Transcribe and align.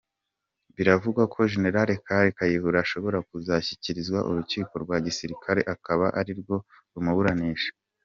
Biravugwa 0.75 1.23
ko 1.33 1.39
Gen 1.51 1.65
kale 2.07 2.29
Kayihura 2.37 2.77
ashobora 2.85 3.17
kuzashyikirizwa 3.29 4.19
Urukiko 4.29 4.73
rwa 4.83 4.97
Gisirikare 5.05 5.61
akaba 5.73 6.05
ari 6.19 6.31
rwo 6.39 6.55
rumuburanisha. 6.93 7.71